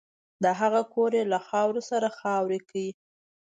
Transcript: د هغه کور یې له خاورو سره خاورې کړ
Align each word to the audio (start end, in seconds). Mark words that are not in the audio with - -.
د 0.43 0.45
هغه 0.59 0.81
کور 0.93 1.11
یې 1.17 1.23
له 1.31 1.39
خاورو 1.47 1.81
سره 1.89 2.07
خاورې 2.19 2.59
کړ 2.69 2.75